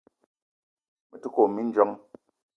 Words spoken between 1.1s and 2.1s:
te kome mindjong.